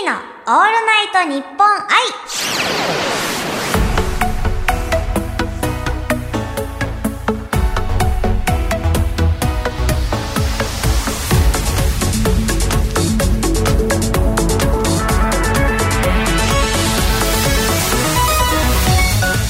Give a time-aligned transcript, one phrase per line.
[0.00, 1.86] ニのオールナイトニッポン愛。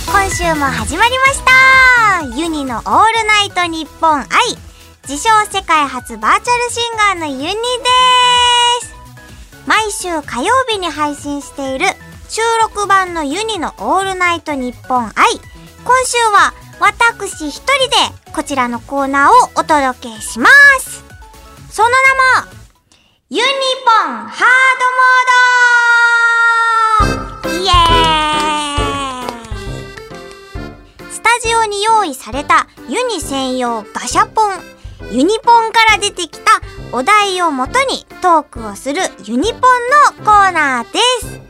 [0.07, 2.23] 今週も始まりました。
[2.39, 4.27] ユニのオールナイトニッポン愛。
[5.09, 8.36] 自称世界初バーチャルシンガーのユニです。
[9.67, 11.87] 毎週火曜日に配信している
[12.29, 15.15] 収録版のユニのオールナイトニッポン愛
[15.85, 17.97] 今週は私一人で
[18.33, 20.49] こちらのコーナーをお届けしま
[20.79, 21.05] す。
[21.71, 21.95] その名
[22.45, 22.57] も
[23.29, 23.45] ユニ
[23.85, 24.49] ポンハー
[27.05, 27.59] ドモード。
[27.59, 27.73] イエー
[31.09, 31.13] イ。
[31.13, 34.61] スタジオに用意されたユニ専用ガシャポン。
[35.11, 36.61] ユニポンから出てきた
[36.93, 39.61] お題をもとにトークをするユニポン
[40.19, 41.41] のコーナーです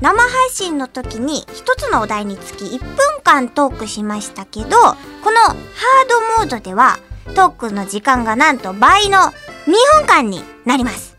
[0.00, 2.88] 生配信の時に一つのお題につき1分
[3.22, 4.94] 間トークしましたけどこの
[5.40, 6.08] ハー
[6.38, 6.98] ドモードでは
[7.34, 9.32] トークの時間がなんと倍の2
[9.98, 11.18] 分間になります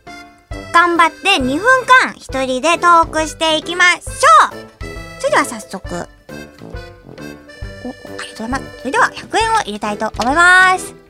[0.74, 1.60] 頑張って2分
[2.04, 4.82] 間一人でトークしていきましょう
[5.20, 6.08] それでは早速
[7.86, 8.64] お、ありがとうございます。
[8.80, 11.01] それでは100円を入れたいと思います。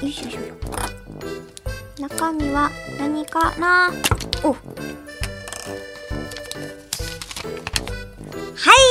[0.00, 0.42] よいしょよいしょ。
[2.00, 3.92] 中身は何かな？
[4.44, 4.58] おは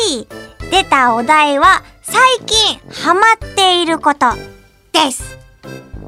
[0.09, 0.27] い
[0.69, 4.33] 出たお題は最近ハマっていること
[4.91, 5.37] です。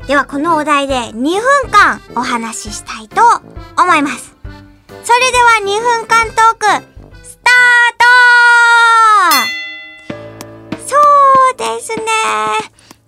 [0.08, 3.22] ではこのお題で2分間お話ししたいと
[3.82, 4.36] 思います。
[5.06, 6.66] それでは2分間トーク、
[7.24, 8.00] スター
[10.78, 10.98] トそ
[11.54, 12.04] うですね。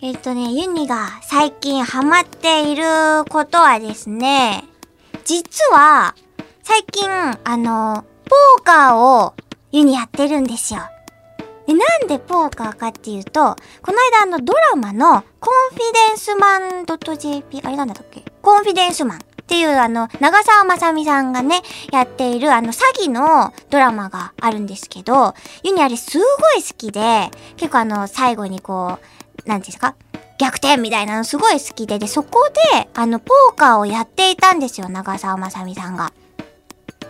[0.03, 2.83] えっとね、ユニが最近ハマっている
[3.29, 4.63] ことはですね、
[5.25, 6.15] 実は、
[6.63, 9.35] 最近、あの、ポーカーを
[9.71, 10.79] ユニやってるんですよ。
[11.67, 15.77] で、なんでポーカーかっていうと、この間あのドラマのコンフィ
[16.09, 18.23] デンスマン .jp、あれなんだったっけ？
[18.41, 21.61] コンフィデンスマンっていうあの、長澤まさみさんがね、
[21.91, 26.23] やっているあの、詐欺のドラマがあるんですけど、ユニあれすご
[26.59, 29.05] い好きで、結構あの、最後にこう、
[29.45, 29.95] なんですか
[30.37, 36.11] 逆転みたいなのすごい好きで、で、そこで、あの、ポーカーをやっていたんですよ、長澤まさみさんが。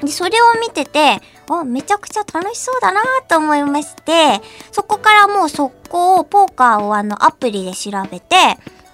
[0.01, 8.35] で、それを見てて、あ、めちゃくちゃ楽しそうだなと思いまして、そこからもう速攻、ポーカーをあの、アプリで調べて、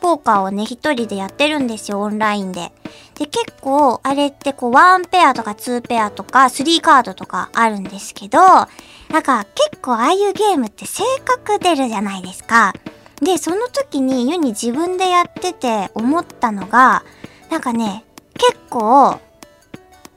[0.01, 2.71] ポーカーをね、一人でやってるんですよ、オンラインで。
[3.15, 12.73] で、結構、あれってこう、ワンペアとかツーペアとか、スリーカードとかあるんですけど、なんか結構ああいうゲームって性格出るじゃないですか。
[13.21, 17.03] で、その時にユニ自分でやってて思ったのが、
[17.49, 19.19] なんかね、結構、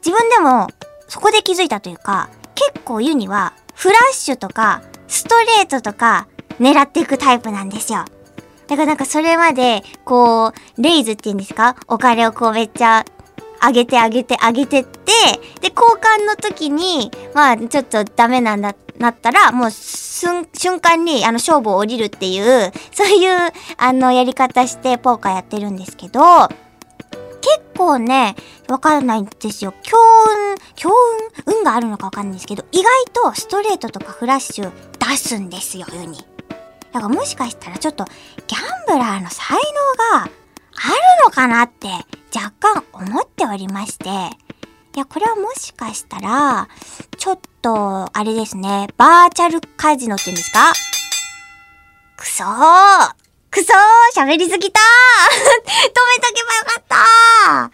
[0.05, 0.69] 自分でも
[1.09, 6.29] そこで気づいたというか、結構ユニはフラッシュとかストレートとか
[6.59, 8.05] 狙っていくタイプなんですよ。
[8.69, 11.77] だからなんかそれまで、こう、レイズって言うんですか？
[11.89, 13.05] お金をこうめっちゃ
[13.63, 15.13] 上げて上げて上げてって、
[15.61, 20.47] で、交換の時に、まあちょっとダメなんだっ、なったら、もう、瞬
[20.81, 26.21] 間にあの勝負を降りるっていう、 そういうあのやり方してポーカーやってるんですけど、
[27.41, 28.37] 結構ね、
[28.69, 29.73] わからないんですよ。
[29.83, 29.97] 強
[30.53, 30.91] 運、強
[31.47, 36.19] 運、運があるのかわかんないんですけど、意外とストレートとかフラッシュ出すんですよ、ユニ。
[36.93, 38.05] だからもしかしたらちょっと
[38.47, 39.57] ギャンブラーの才
[40.13, 40.31] 能がある
[41.25, 41.89] のかなって
[42.35, 46.69] 若干思っておりまして、いや、これはもしかしたら、
[47.21, 50.73] ちょっと、あれですね、バーチャルカジノって言うんですか？
[52.17, 53.15] くそー！
[53.51, 54.25] くそー！
[54.27, 54.83] 喋りすぎたー！
[55.37, 55.93] 止め
[56.27, 57.71] とけばよかったー！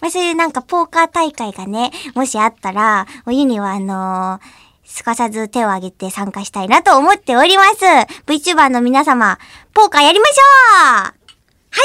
[0.00, 7.84] まあ、そういうなんかポーカー大会がね、もしあったら、お湯にはあのーすかさず手を挙げて参加したいなと思っております。
[8.26, 9.36] VTuber の皆様、
[9.74, 11.02] ポーカーやりましょう！
[11.02, 11.12] は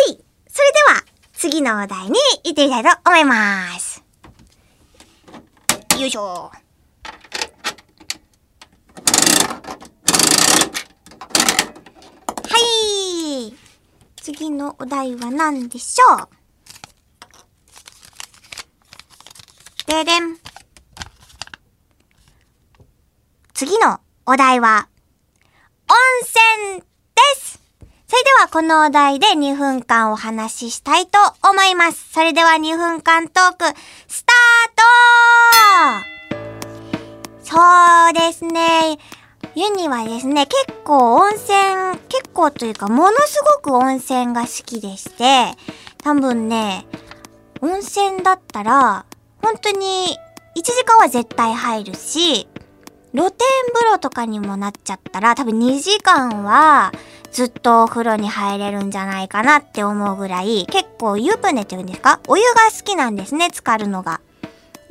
[0.08, 0.24] い！
[0.48, 1.04] それでは、
[1.34, 2.12] 次のお題に
[2.46, 4.02] 行ってみたいと思います。
[6.00, 6.52] よいしょ
[12.50, 13.54] はい
[14.22, 16.30] 次のお題は何でしょう？
[19.88, 20.38] ででん。
[23.56, 24.88] 次のお題は、
[25.90, 26.86] 温泉で
[27.42, 27.60] す
[28.08, 32.12] それではこのお題で2分間お話ししたいと思います。
[32.12, 33.66] それでは2分間トーク、
[34.08, 34.76] スター
[37.44, 39.00] トそうですね。
[39.54, 45.58] ユニはですね、結構温泉、結構というか、ものすごく温泉が好きでして、
[46.04, 46.86] 多分ね、
[47.60, 49.06] 温泉だったら、
[49.42, 50.18] 本当に
[50.56, 52.48] 1時間は絶対入るし、
[53.14, 53.40] 露天
[53.74, 56.94] 風呂とかにもなっちゃったら多分2時間は
[57.34, 62.22] ずっとお風呂に入れるんじゃないかなって思うぐらい結構湯船って言うんですか？
[62.30, 64.22] お湯が好きなんですね、浸かるのが。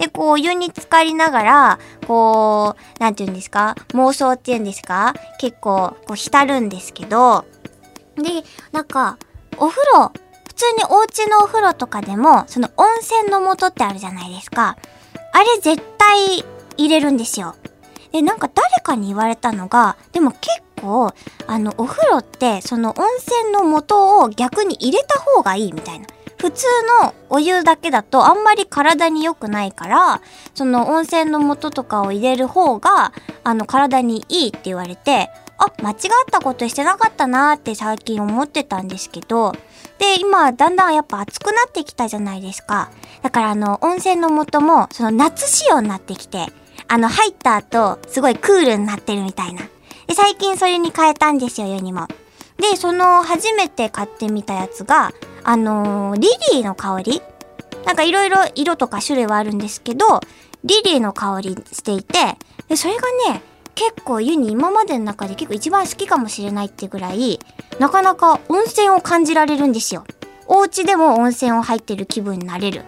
[0.00, 3.76] で、こう、お湯に浸かりながら、こう、なんて言うんですか？
[3.90, 5.14] 妄想って言うんですか？
[5.38, 7.44] 結構、こう、浸るんですけど、
[8.16, 8.42] で、
[8.72, 9.18] なんか、
[9.58, 10.10] お風呂、
[10.48, 14.78] 普通にお家のお風呂とかでも、その温泉の素ってあるじゃないですか。
[15.32, 16.44] あれ絶対
[16.78, 17.54] 入れるんですよ。
[18.10, 21.12] で、なんか誰かに言われたのが、でも結構、
[21.46, 26.06] あの、お風呂って、その温泉の素を逆に入れた方がいいみたいな。
[26.40, 26.66] 普通
[27.02, 30.22] のお湯だけだとあんまり体に良くないから、
[30.54, 33.12] その温泉の素とかを入れる方が、
[33.44, 35.28] あの、体にいいって言われて、
[35.58, 35.96] あ、間違っ
[36.30, 39.52] たことしてなかったなーって最近思ってたんですけど、
[39.98, 42.90] で、今、だんだんやっぱ暑くなってきたじゃないですか。
[43.20, 46.46] だからあの、温泉の素も、その夏仕様になってきて、
[46.88, 49.60] あの、入った後、すごいクールになってるみたいな。
[50.06, 52.08] で、最近それに変えたんですよ、世にも。
[52.60, 55.12] で、その、初めて買ってみたやつが、
[55.42, 57.22] あのー、リリーの香り
[57.84, 60.20] なんかいろいろ色とか種類はあるんですけど、
[60.64, 62.36] リリーの香りしていて、
[62.68, 63.00] で、それが
[63.32, 63.42] ね、
[63.74, 67.40] 結構湯に今までの中で結構一番好きかもしれないってぐらい、
[67.78, 70.04] なかなか温泉を感じられるんですよ。
[70.46, 72.84] お家でも温泉を入ってる気分になれる。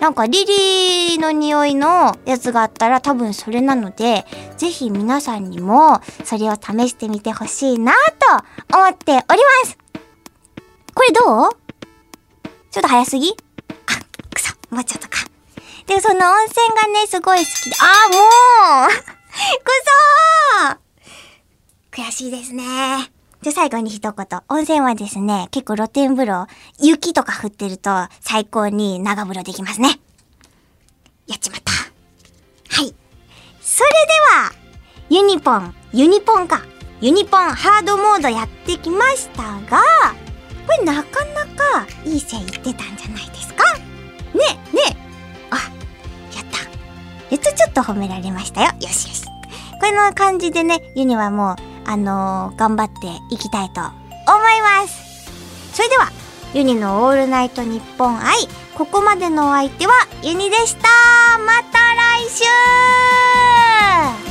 [0.00, 4.24] なんかリリーの匂いのやつがあったら多分それなので、
[4.56, 9.20] ぜひ皆さんにもそれを試してみてほしいなと思っており
[9.64, 9.78] ます。
[10.94, 11.50] これどう？
[12.70, 13.30] ちょっと早すぎ？
[13.30, 13.34] あ、
[14.34, 15.18] くそ、もうちょっとか。
[15.86, 18.18] で、その温泉がね、すごい好きで、あー、も
[18.86, 18.88] う！
[19.62, 19.70] く
[21.92, 22.06] そー！
[22.06, 22.64] 悔しいですね。
[23.42, 24.26] で、最後に一言。
[24.48, 26.46] 温泉はですね、結構露天風呂、
[26.78, 27.90] 雪とか降ってると
[28.20, 29.98] 最高に長風呂できますね。
[31.26, 31.72] やっちまった。
[31.72, 32.94] はい。
[33.62, 34.52] それでは、
[35.08, 36.62] ユニポン、ユニポンか。
[37.00, 39.80] ユニポンハードモードやってきましたが、
[40.66, 43.64] これなかなかいい線いってたんじゃないですか？
[44.34, 44.40] ね
[44.74, 44.96] ね
[45.50, 45.56] あ、
[46.36, 46.58] やった。
[47.34, 48.66] やっとちょっと褒められましたよ。
[48.80, 49.24] よしよし。
[49.80, 53.92] この感じでね、ユニはもう、あのー、頑張っていきたいと思い
[54.62, 55.28] ます。
[55.74, 56.12] それでは
[56.54, 58.36] ユニのオールナイトニッポン愛
[58.76, 59.92] ここまでのお相手は
[60.22, 60.88] ユニでした。
[61.38, 62.28] また来
[64.24, 64.29] 週。